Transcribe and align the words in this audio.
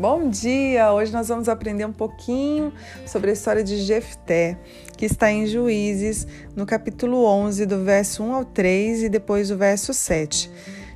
Bom 0.00 0.30
dia! 0.30 0.90
Hoje 0.94 1.12
nós 1.12 1.28
vamos 1.28 1.46
aprender 1.46 1.84
um 1.84 1.92
pouquinho 1.92 2.72
sobre 3.04 3.28
a 3.28 3.32
história 3.34 3.62
de 3.62 3.76
Jefté, 3.82 4.56
que 4.96 5.04
está 5.04 5.30
em 5.30 5.46
Juízes, 5.46 6.26
no 6.56 6.64
capítulo 6.64 7.22
11, 7.26 7.66
do 7.66 7.84
verso 7.84 8.22
1 8.22 8.34
ao 8.34 8.44
3 8.46 9.02
e 9.02 9.08
depois 9.10 9.50
do 9.50 9.58
verso 9.58 9.92
7. 9.92 10.50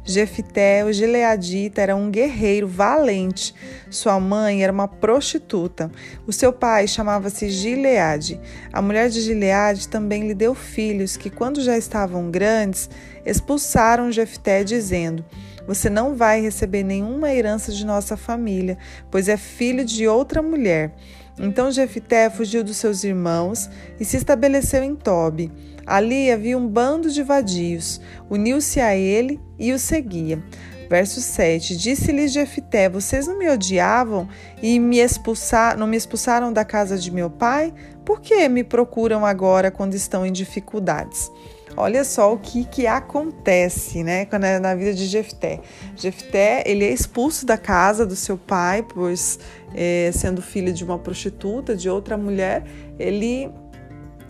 Jefté, 0.07 0.83
o 0.87 0.91
gileadita, 0.91 1.83
era 1.83 1.95
um 1.95 2.11
guerreiro 2.11 2.67
valente. 2.67 3.55
Sua 3.91 4.19
mãe 4.19 4.63
era 4.63 4.73
uma 4.73 4.89
prostituta. 4.89 5.91
O 6.27 6.33
seu 6.33 6.51
pai 6.51 6.89
chamava-se 6.89 7.51
Gileade. 7.51 8.41
A 8.73 8.81
mulher 8.81 9.11
de 9.11 9.21
Gileade 9.21 9.87
também 9.87 10.27
lhe 10.27 10.35
deu 10.35 10.55
filhos 10.55 11.15
que, 11.15 11.29
quando 11.29 11.61
já 11.61 11.77
estavam 11.77 12.31
grandes, 12.31 12.89
expulsaram 13.27 14.11
Jefté, 14.11 14.65
dizendo: 14.65 15.23
Você 15.67 15.89
não 15.89 16.15
vai 16.15 16.41
receber 16.41 16.83
nenhuma 16.83 17.33
herança 17.33 17.73
de 17.73 17.85
nossa 17.85 18.17
família, 18.17 18.77
pois 19.11 19.29
é 19.29 19.37
filho 19.37 19.85
de 19.85 20.07
outra 20.07 20.43
mulher. 20.43 20.95
Então 21.39 21.71
Jefté 21.71 22.31
fugiu 22.31 22.63
dos 22.63 22.77
seus 22.77 23.03
irmãos 23.03 23.69
e 23.99 24.05
se 24.05 24.17
estabeleceu 24.17 24.83
em 24.83 24.95
Tobi. 24.95 25.51
Ali 25.87 26.31
havia 26.31 26.57
um 26.57 26.67
bando 26.67 27.11
de 27.11 27.23
vadios, 27.23 28.01
uniu-se 28.31 28.81
a 28.81 28.97
ele 28.97 29.41
e 29.59 29.73
o 29.73 29.79
seguia. 29.79 30.43
Verso 30.89 31.21
7: 31.21 31.77
Disse-lhes 31.77 32.33
Jefté: 32.33 32.89
Vocês 32.89 33.27
não 33.27 33.39
me 33.39 33.49
odiavam 33.51 34.29
e 34.63 34.79
me 34.79 34.99
expulsar, 34.99 35.77
não 35.77 35.87
me 35.87 35.97
expulsaram 35.97 36.53
da 36.53 36.65
casa 36.65 36.97
de 36.97 37.11
meu 37.11 37.31
pai? 37.31 37.73
Por 38.05 38.21
que 38.21 38.49
me 38.49 38.63
procuram 38.63 39.25
agora 39.25 39.71
quando 39.71 39.95
estão 39.95 40.25
em 40.25 40.33
dificuldades? 40.33 41.31
Olha 41.77 42.05
só 42.05 42.33
o 42.33 42.39
que, 42.39 42.65
que 42.65 42.87
acontece, 42.87 44.05
né, 44.05 44.29
na 44.61 44.75
vida 44.75 44.95
de 44.95 45.07
Jefté. 45.07 45.61
Jefté, 45.97 46.63
ele 46.67 46.85
é 46.85 46.93
expulso 46.93 47.45
da 47.45 47.57
casa 47.57 48.07
do 48.07 48.15
seu 48.15 48.39
pai, 48.39 48.83
pois 48.83 49.39
é, 49.75 50.11
sendo 50.13 50.41
filho 50.41 50.73
de 50.73 50.85
uma 50.85 50.99
prostituta, 50.99 51.75
de 51.75 51.91
outra 51.91 52.17
mulher, 52.17 52.65
ele 52.99 53.51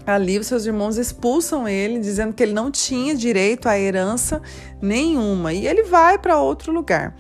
ali 0.07 0.39
os 0.39 0.47
seus 0.47 0.67
irmãos 0.67 0.99
expulsam 0.99 1.67
ele, 1.67 1.99
dizendo 1.99 2.35
que 2.35 2.43
ele 2.43 2.53
não 2.53 2.71
tinha 2.71 3.15
direito 3.15 3.69
à 3.69 3.79
herança 3.79 4.41
nenhuma, 4.81 5.53
e 5.53 5.67
ele 5.67 5.85
vai 5.85 6.19
para 6.19 6.39
outro 6.39 6.73
lugar. 6.73 7.17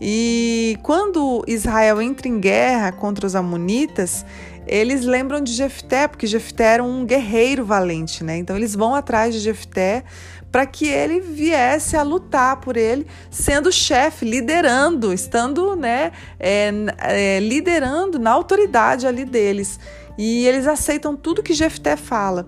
E 0.00 0.76
quando 0.82 1.44
Israel 1.46 2.02
entra 2.02 2.28
em 2.28 2.40
guerra 2.40 2.90
contra 2.92 3.26
os 3.26 3.36
amonitas, 3.36 4.26
eles 4.66 5.04
lembram 5.04 5.40
de 5.40 5.52
Jefté, 5.52 6.08
porque 6.08 6.26
Jefté 6.26 6.74
era 6.74 6.84
um 6.84 7.04
guerreiro 7.04 7.64
valente, 7.64 8.24
né? 8.24 8.36
Então 8.36 8.56
eles 8.56 8.74
vão 8.74 8.94
atrás 8.94 9.34
de 9.34 9.40
Jefté 9.40 10.04
para 10.50 10.66
que 10.66 10.86
ele 10.86 11.20
viesse 11.20 11.96
a 11.96 12.02
lutar 12.02 12.60
por 12.60 12.76
ele, 12.76 13.06
sendo 13.28 13.72
chefe, 13.72 14.24
liderando, 14.24 15.12
estando, 15.12 15.74
né, 15.74 16.12
é, 16.38 16.70
é, 16.98 17.40
liderando 17.40 18.20
na 18.20 18.30
autoridade 18.30 19.04
ali 19.04 19.24
deles. 19.24 19.80
E 20.16 20.46
eles 20.46 20.68
aceitam 20.68 21.16
tudo 21.16 21.42
que 21.42 21.52
Jefté 21.52 21.96
fala. 21.96 22.46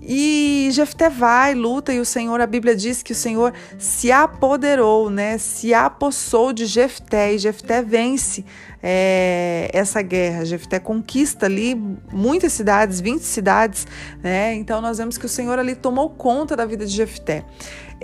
E 0.00 0.68
Jefté 0.72 1.10
vai, 1.10 1.54
luta, 1.54 1.92
e 1.92 2.00
o 2.00 2.04
Senhor, 2.04 2.40
a 2.40 2.46
Bíblia 2.46 2.74
diz 2.74 3.02
que 3.02 3.12
o 3.12 3.14
Senhor 3.14 3.52
se 3.78 4.10
apoderou, 4.10 5.10
né? 5.10 5.38
Se 5.38 5.74
apossou 5.74 6.52
de 6.52 6.66
Jefté, 6.66 7.34
e 7.34 7.38
Jefté 7.38 7.82
vence 7.82 8.44
é, 8.82 9.70
essa 9.72 10.02
guerra. 10.02 10.44
Jefté 10.44 10.78
conquista 10.78 11.46
ali 11.46 11.74
muitas 12.12 12.52
cidades, 12.52 13.00
20 13.00 13.22
cidades, 13.22 13.86
né? 14.22 14.54
Então 14.54 14.80
nós 14.80 14.98
vemos 14.98 15.16
que 15.16 15.26
o 15.26 15.28
Senhor 15.28 15.58
ali 15.58 15.74
tomou 15.74 16.10
conta 16.10 16.56
da 16.56 16.66
vida 16.66 16.84
de 16.84 16.92
Jefté. 16.92 17.44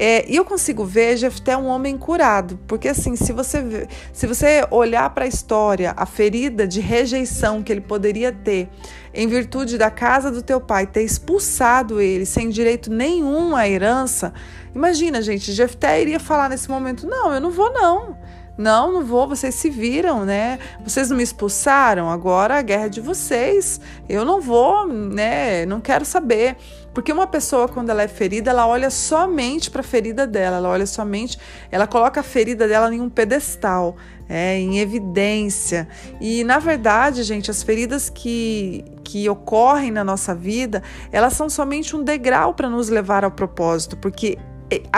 É, 0.01 0.25
e 0.31 0.37
eu 0.37 0.45
consigo 0.45 0.85
ver 0.85 1.17
Jefté 1.17 1.57
um 1.57 1.67
homem 1.67 1.99
curado, 1.99 2.57
porque 2.69 2.87
assim, 2.87 3.17
se 3.17 3.33
você, 3.33 3.89
se 4.13 4.29
você 4.29 4.65
olhar 4.71 5.11
para 5.11 5.25
a 5.25 5.27
história, 5.27 5.93
a 5.97 6.07
ferida 6.07 6.69
de 6.69 6.81
rejeição 6.81 7.65
que 7.65 7.73
ele 7.73 7.81
poderia 7.81 8.31
ter 8.31 8.69
em 9.13 9.27
virtude 9.27 9.77
da 9.77 9.91
casa 9.91 10.31
do 10.31 10.41
teu 10.41 10.61
pai 10.61 10.87
ter 10.87 11.03
expulsado 11.03 12.01
ele 12.01 12.25
sem 12.25 12.49
direito 12.49 12.93
nenhum 12.93 13.57
à 13.57 13.69
herança, 13.69 14.33
imagina, 14.73 15.21
gente, 15.21 15.51
Jefté 15.51 16.01
iria 16.01 16.21
falar 16.21 16.49
nesse 16.49 16.71
momento: 16.71 17.05
não, 17.05 17.35
eu 17.35 17.41
não 17.41 17.51
vou 17.51 17.73
não. 17.73 18.17
Não, 18.57 18.93
não 18.93 19.05
vou, 19.05 19.29
vocês 19.29 19.55
se 19.55 19.71
viram, 19.71 20.25
né? 20.25 20.59
Vocês 20.85 21.11
não 21.11 21.17
me 21.17 21.23
expulsaram, 21.23 22.11
agora 22.11 22.59
a 22.59 22.63
guerra 22.63 22.87
é 22.87 22.89
de 22.89 23.01
vocês. 23.01 23.81
Eu 24.09 24.25
não 24.25 24.41
vou, 24.41 24.85
né? 24.87 25.65
Não 25.65 25.81
quero 25.81 26.05
saber. 26.05 26.57
Porque 26.99 27.13
uma 27.13 27.29
pessoa, 27.29 27.69
quando 27.69 27.91
ela 27.91 28.03
é 28.03 28.09
ferida, 28.09 28.51
ela 28.51 28.67
olha 28.67 28.91
somente 28.91 29.71
para 29.71 29.83
a 29.83 29.85
ferida 29.85 30.27
dela, 30.27 30.57
ela 30.57 30.69
olha 30.69 30.85
somente, 30.85 31.39
ela 31.71 31.87
coloca 31.87 32.19
a 32.19 32.25
ferida 32.25 32.67
dela 32.67 32.93
em 32.93 33.01
um 33.01 33.09
pedestal, 33.09 33.95
é, 34.29 34.59
em 34.59 34.81
evidência. 34.81 35.87
E, 36.21 36.43
na 36.43 36.59
verdade, 36.59 37.23
gente, 37.23 37.53
as 37.53 37.63
feridas 37.63 38.11
que, 38.11 38.85
que 39.05 39.29
ocorrem 39.29 39.93
na 39.93 40.03
nossa 40.03 40.35
vida, 40.35 40.83
elas 41.13 41.35
são 41.35 41.49
somente 41.49 41.95
um 41.95 42.03
degrau 42.03 42.53
para 42.53 42.69
nos 42.69 42.89
levar 42.89 43.23
ao 43.23 43.31
propósito, 43.31 43.97
porque 43.97 44.37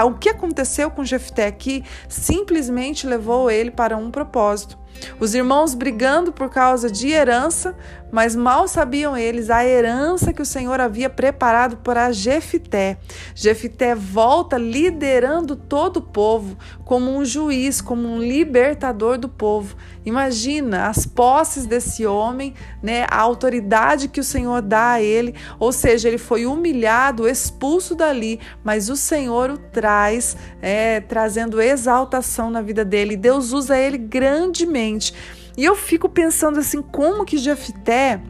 o 0.03 0.15
que 0.15 0.31
aconteceu 0.31 0.91
com 0.91 1.05
Jefté 1.05 1.47
aqui 1.49 1.85
simplesmente 2.09 3.07
levou 3.07 3.51
ele 3.51 3.71
para 3.71 3.99
um 3.99 4.11
propósito. 4.11 4.79
Os 5.19 5.35
irmãos 5.35 5.75
brigando 5.75 6.33
por 6.33 6.51
causa 6.51 6.91
de 6.91 7.09
herança, 7.09 7.77
mas 8.11 8.35
mal 8.35 8.67
sabiam 8.67 9.17
eles 9.17 9.51
a 9.51 9.65
herança 9.65 10.33
que 10.33 10.43
o 10.43 10.47
Senhor 10.47 10.81
havia 10.81 11.09
preparado 11.09 11.77
para 11.79 12.11
Jefité. 12.11 12.99
Jefité 13.35 13.95
volta 13.95 14.59
liderando 14.59 15.55
todo 15.55 15.99
o 15.99 16.03
povo 16.03 16.57
como 16.85 17.17
um 17.17 17.25
juiz, 17.25 17.81
como 17.81 18.09
um 18.09 18.19
libertador 18.19 19.17
do 19.17 19.29
povo. 19.29 19.77
Imagina 20.05 20.89
as 20.89 21.07
posses 21.07 21.67
desse 21.67 22.05
homem, 22.05 22.55
né, 22.83 23.07
a 23.09 23.21
autoridade 23.21 24.09
que 24.09 24.19
o 24.19 24.25
Senhor 24.25 24.61
dá 24.61 24.93
a 24.93 25.03
ele, 25.03 25.35
ou 25.59 25.71
seja, 25.71 26.09
ele 26.09 26.19
foi 26.19 26.47
humilhado, 26.47 27.29
expulso 27.29 27.95
dali, 27.95 28.41
mas 28.65 28.89
o 28.89 28.97
Senhor 28.97 29.51
o 29.51 29.59
traz, 29.59 30.37
é, 30.61 31.01
trazendo 31.01 31.61
exaltação 31.61 32.51
na 32.51 32.61
vida 32.61 32.85
dele. 32.85 33.17
Deus 33.17 33.53
usa 33.53 33.79
ele 33.79 33.99
grandemente. 33.99 34.80
E 35.57 35.65
eu 35.65 35.77
fico 35.77 36.09
pensando 36.09 36.59
assim, 36.59 36.81
como 36.81 37.25
que 37.25 37.37
Jefté 37.37 38.21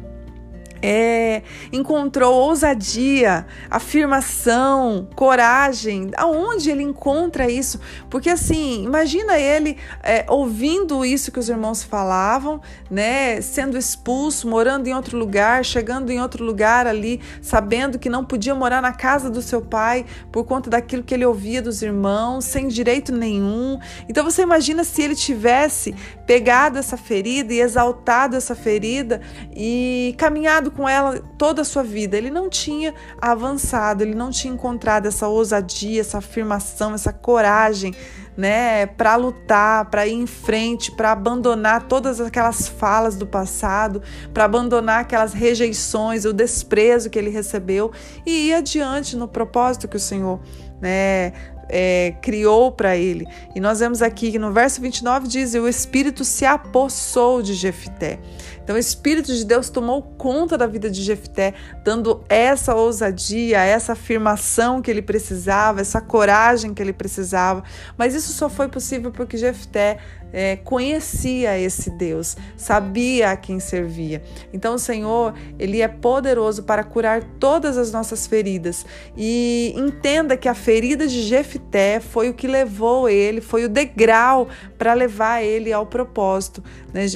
é, 0.82 1.42
encontrou 1.72 2.34
ousadia, 2.34 3.46
afirmação, 3.70 5.08
coragem. 5.14 6.10
Aonde 6.16 6.70
ele 6.70 6.82
encontra 6.82 7.50
isso? 7.50 7.80
Porque 8.08 8.30
assim, 8.30 8.84
imagina 8.84 9.38
ele 9.38 9.76
é, 10.02 10.24
ouvindo 10.28 11.04
isso 11.04 11.30
que 11.32 11.38
os 11.38 11.48
irmãos 11.48 11.82
falavam, 11.82 12.60
né, 12.90 13.40
sendo 13.40 13.76
expulso, 13.76 14.48
morando 14.48 14.86
em 14.86 14.94
outro 14.94 15.18
lugar, 15.18 15.64
chegando 15.64 16.10
em 16.10 16.20
outro 16.20 16.44
lugar 16.44 16.86
ali, 16.86 17.20
sabendo 17.42 17.98
que 17.98 18.08
não 18.08 18.24
podia 18.24 18.54
morar 18.54 18.80
na 18.80 18.92
casa 18.92 19.30
do 19.30 19.42
seu 19.42 19.60
pai 19.60 20.04
por 20.32 20.44
conta 20.44 20.70
daquilo 20.70 21.02
que 21.02 21.14
ele 21.14 21.24
ouvia 21.24 21.60
dos 21.62 21.82
irmãos, 21.82 22.44
sem 22.44 22.68
direito 22.68 23.12
nenhum. 23.12 23.78
Então 24.08 24.24
você 24.24 24.42
imagina 24.42 24.84
se 24.84 25.02
ele 25.02 25.14
tivesse 25.14 25.94
pegado 26.26 26.78
essa 26.78 26.96
ferida 26.96 27.52
e 27.52 27.60
exaltado 27.60 28.36
essa 28.36 28.54
ferida 28.54 29.20
e 29.54 30.14
caminhado 30.16 30.69
com 30.70 30.88
ela 30.88 31.20
toda 31.36 31.62
a 31.62 31.64
sua 31.64 31.82
vida. 31.82 32.16
Ele 32.16 32.30
não 32.30 32.48
tinha 32.48 32.94
avançado, 33.20 34.02
ele 34.02 34.14
não 34.14 34.30
tinha 34.30 34.52
encontrado 34.52 35.06
essa 35.06 35.28
ousadia, 35.28 36.00
essa 36.00 36.18
afirmação, 36.18 36.94
essa 36.94 37.12
coragem, 37.12 37.94
né, 38.36 38.86
para 38.86 39.16
lutar, 39.16 39.90
para 39.90 40.06
ir 40.06 40.14
em 40.14 40.26
frente, 40.26 40.92
para 40.92 41.12
abandonar 41.12 41.88
todas 41.88 42.20
aquelas 42.20 42.68
falas 42.68 43.16
do 43.16 43.26
passado, 43.26 44.02
para 44.32 44.44
abandonar 44.44 45.00
aquelas 45.00 45.32
rejeições, 45.32 46.24
o 46.24 46.32
desprezo 46.32 47.10
que 47.10 47.18
ele 47.18 47.30
recebeu 47.30 47.92
e 48.24 48.48
ir 48.48 48.54
adiante 48.54 49.16
no 49.16 49.28
propósito 49.28 49.88
que 49.88 49.96
o 49.96 50.00
Senhor 50.00 50.40
né, 50.80 51.32
é, 51.70 52.14
criou 52.20 52.72
para 52.72 52.96
ele. 52.96 53.26
E 53.54 53.60
nós 53.60 53.78
vemos 53.78 54.02
aqui 54.02 54.32
que 54.32 54.38
no 54.38 54.52
verso 54.52 54.80
29 54.80 55.28
diz: 55.28 55.54
O 55.54 55.68
Espírito 55.68 56.24
se 56.24 56.44
apossou 56.44 57.40
de 57.40 57.54
Jefté. 57.54 58.18
Então, 58.62 58.76
o 58.76 58.78
Espírito 58.78 59.34
de 59.34 59.44
Deus 59.44 59.68
tomou 59.68 60.00
conta 60.00 60.56
da 60.56 60.66
vida 60.66 60.90
de 60.90 61.02
Jefté, 61.02 61.54
dando 61.82 62.22
essa 62.28 62.74
ousadia, 62.74 63.58
essa 63.60 63.94
afirmação 63.94 64.80
que 64.82 64.90
ele 64.90 65.02
precisava, 65.02 65.80
essa 65.80 66.00
coragem 66.00 66.72
que 66.72 66.80
ele 66.82 66.92
precisava. 66.92 67.64
Mas 67.96 68.14
isso 68.20 68.32
só 68.32 68.48
foi 68.48 68.68
possível 68.68 69.10
porque 69.10 69.36
Jefté 69.36 69.98
é, 70.32 70.56
conhecia 70.56 71.58
esse 71.58 71.90
Deus, 71.90 72.36
sabia 72.56 73.30
a 73.30 73.36
quem 73.36 73.60
servia. 73.60 74.22
Então 74.52 74.74
o 74.74 74.78
Senhor, 74.78 75.34
ele 75.58 75.80
é 75.80 75.88
poderoso 75.88 76.62
para 76.62 76.84
curar 76.84 77.22
todas 77.38 77.76
as 77.76 77.92
nossas 77.92 78.26
feridas. 78.26 78.84
E 79.16 79.72
entenda 79.76 80.36
que 80.36 80.48
a 80.48 80.54
ferida 80.54 81.06
de 81.06 81.22
Jefté 81.22 82.00
foi 82.00 82.28
o 82.28 82.34
que 82.34 82.46
levou 82.46 83.08
ele, 83.08 83.40
foi 83.40 83.64
o 83.64 83.68
degrau 83.68 84.48
para 84.78 84.94
levar 84.94 85.42
ele 85.42 85.72
ao 85.72 85.86
propósito. 85.86 86.62
Né? 86.92 87.06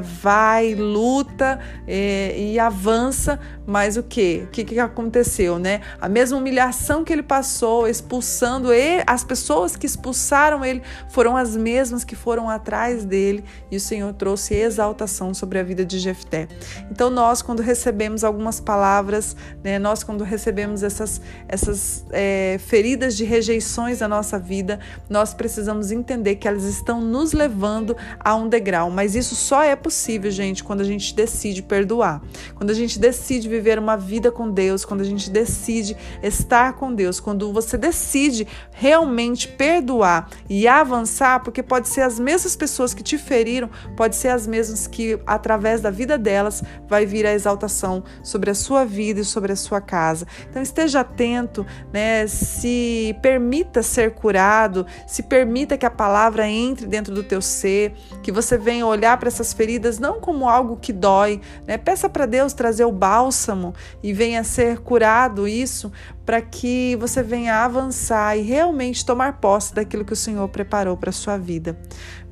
Vai, 0.00 0.74
luta, 0.74 1.24
luta 1.34 1.58
é, 1.86 2.34
e 2.38 2.58
avança, 2.58 3.38
mas 3.66 3.96
o 3.96 4.02
que? 4.02 4.44
O 4.44 4.46
que, 4.48 4.64
que 4.64 4.78
aconteceu, 4.78 5.58
né? 5.58 5.80
A 6.00 6.08
mesma 6.08 6.38
humilhação 6.38 7.04
que 7.04 7.12
ele 7.12 7.22
passou, 7.22 7.88
expulsando 7.88 8.72
ele, 8.72 9.02
as 9.06 9.24
pessoas 9.24 9.76
que 9.76 9.86
expulsaram 9.86 10.64
ele 10.64 10.82
foram 11.10 11.36
as 11.36 11.56
mesmas 11.56 12.04
que 12.04 12.16
foram 12.16 12.48
atrás 12.48 12.63
dele 13.04 13.44
e 13.70 13.76
o 13.76 13.80
Senhor 13.80 14.12
trouxe 14.14 14.54
exaltação 14.54 15.34
sobre 15.34 15.58
a 15.58 15.62
vida 15.62 15.84
de 15.84 15.98
Jefté. 15.98 16.48
Então 16.90 17.10
nós, 17.10 17.42
quando 17.42 17.60
recebemos 17.60 18.24
algumas 18.24 18.58
palavras, 18.58 19.36
né, 19.62 19.78
nós 19.78 20.02
quando 20.02 20.24
recebemos 20.24 20.82
essas, 20.82 21.20
essas 21.46 22.04
é, 22.10 22.58
feridas 22.66 23.16
de 23.16 23.24
rejeições 23.24 24.00
na 24.00 24.08
nossa 24.08 24.38
vida, 24.38 24.80
nós 25.08 25.34
precisamos 25.34 25.90
entender 25.90 26.36
que 26.36 26.48
elas 26.48 26.64
estão 26.64 27.00
nos 27.00 27.32
levando 27.32 27.96
a 28.18 28.34
um 28.34 28.48
degrau, 28.48 28.90
mas 28.90 29.14
isso 29.14 29.34
só 29.34 29.62
é 29.62 29.76
possível, 29.76 30.30
gente, 30.30 30.64
quando 30.64 30.80
a 30.80 30.84
gente 30.84 31.14
decide 31.14 31.62
perdoar, 31.62 32.22
quando 32.54 32.70
a 32.70 32.74
gente 32.74 32.98
decide 32.98 33.48
viver 33.48 33.78
uma 33.78 33.96
vida 33.96 34.32
com 34.32 34.50
Deus, 34.50 34.84
quando 34.84 35.02
a 35.02 35.04
gente 35.04 35.30
decide 35.30 35.96
estar 36.22 36.74
com 36.74 36.94
Deus, 36.94 37.20
quando 37.20 37.52
você 37.52 37.76
decide 37.76 38.46
realmente 38.70 39.48
perdoar 39.48 40.30
e 40.48 40.66
avançar, 40.66 41.42
porque 41.42 41.62
pode 41.62 41.88
ser 41.88 42.00
as 42.00 42.18
mesmas 42.18 42.53
pessoas 42.56 42.94
que 42.94 43.02
te 43.02 43.18
feriram, 43.18 43.68
pode 43.96 44.16
ser 44.16 44.28
as 44.28 44.46
mesmas 44.46 44.86
que 44.86 45.18
através 45.26 45.80
da 45.80 45.90
vida 45.90 46.16
delas 46.18 46.62
vai 46.88 47.06
vir 47.06 47.26
a 47.26 47.32
exaltação 47.32 48.02
sobre 48.22 48.50
a 48.50 48.54
sua 48.54 48.84
vida 48.84 49.20
e 49.20 49.24
sobre 49.24 49.52
a 49.52 49.56
sua 49.56 49.80
casa. 49.80 50.26
Então 50.48 50.62
esteja 50.62 51.00
atento, 51.00 51.66
né? 51.92 52.26
Se 52.26 53.16
permita 53.22 53.82
ser 53.82 54.12
curado, 54.12 54.86
se 55.06 55.22
permita 55.22 55.76
que 55.76 55.86
a 55.86 55.90
palavra 55.90 56.48
entre 56.48 56.86
dentro 56.86 57.14
do 57.14 57.22
teu 57.22 57.40
ser, 57.40 57.94
que 58.22 58.32
você 58.32 58.56
venha 58.56 58.86
olhar 58.86 59.16
para 59.18 59.28
essas 59.28 59.52
feridas 59.52 59.98
não 59.98 60.20
como 60.20 60.48
algo 60.48 60.76
que 60.76 60.92
dói, 60.92 61.40
né? 61.66 61.78
Peça 61.78 62.08
para 62.08 62.26
Deus 62.26 62.52
trazer 62.52 62.84
o 62.84 62.92
bálsamo 62.92 63.74
e 64.02 64.12
venha 64.12 64.44
ser 64.44 64.78
curado 64.78 65.46
isso 65.48 65.92
para 66.24 66.40
que 66.40 66.96
você 66.96 67.22
venha 67.22 67.64
avançar 67.64 68.36
e 68.36 68.42
realmente 68.42 69.04
tomar 69.04 69.40
posse 69.40 69.74
daquilo 69.74 70.04
que 70.04 70.12
o 70.12 70.16
Senhor 70.16 70.48
preparou 70.48 70.96
para 70.96 71.12
sua 71.12 71.36
vida. 71.36 71.78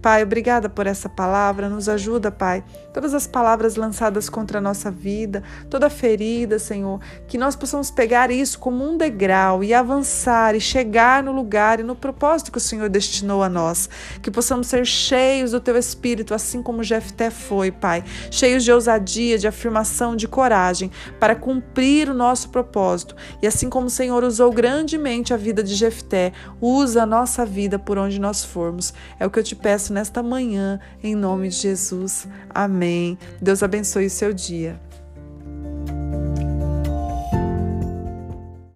Pai, 0.03 0.25
obrigada 0.25 0.69
por 0.69 0.89
essa 0.89 1.09
palavra. 1.09 1.69
Nos 1.69 1.89
ajuda, 1.89 2.33
Pai. 2.33 2.65
Todas 2.93 3.15
as 3.15 3.25
palavras 3.25 3.77
lançadas 3.77 4.29
contra 4.29 4.59
a 4.59 4.61
nossa 4.61 4.91
vida, 4.91 5.45
toda 5.71 5.89
ferida, 5.89 6.59
Senhor, 6.59 7.01
que 7.29 7.39
nós 7.39 7.55
possamos 7.55 7.89
pegar 7.89 8.29
isso 8.29 8.59
como 8.59 8.85
um 8.85 8.97
degrau 8.97 9.63
e 9.63 9.73
avançar 9.73 10.57
e 10.57 10.61
chegar 10.61 11.23
no 11.23 11.31
lugar 11.31 11.79
e 11.79 11.85
no 11.85 11.95
propósito 11.95 12.51
que 12.51 12.59
o 12.59 12.61
Senhor 12.61 12.89
destinou 12.89 13.45
a 13.45 13.49
nós. 13.49 13.89
Que 14.21 14.29
possamos 14.29 14.67
ser 14.67 14.85
cheios 14.85 15.53
do 15.53 15.61
Teu 15.61 15.77
Espírito, 15.79 16.35
assim 16.35 16.61
como 16.61 16.83
Jefté 16.83 17.31
foi, 17.31 17.71
Pai. 17.71 18.03
Cheios 18.29 18.65
de 18.65 18.73
ousadia, 18.73 19.39
de 19.39 19.47
afirmação, 19.47 20.17
de 20.17 20.27
coragem, 20.27 20.91
para 21.21 21.37
cumprir 21.37 22.11
o 22.11 22.15
nosso 22.15 22.49
propósito. 22.49 23.15
E 23.41 23.47
assim 23.47 23.71
como 23.71 23.87
o 23.87 23.91
Senhor 23.91 24.25
usou 24.25 24.51
grandemente 24.51 25.33
a 25.33 25.37
vida 25.37 25.63
de 25.63 25.77
Jefté, 25.77 26.33
usa 26.61 27.05
a 27.05 27.07
nossa 27.07 27.47
vida 27.47 27.79
por 27.79 27.99
onde 27.99 28.21
nós 28.21 28.45
formos. 28.45 28.93
É 29.21 29.25
o 29.25 29.31
que 29.31 29.39
eu 29.39 29.45
te 29.45 29.55
peço 29.55 29.92
nesta 29.93 30.23
manhã, 30.23 30.81
em 31.03 31.15
nome 31.15 31.49
de 31.49 31.57
Jesus. 31.57 32.27
Amém. 32.51 33.19
Deus 33.41 33.63
abençoe 33.63 34.07
o 34.07 34.11
seu 34.11 34.33
dia. 34.33 34.81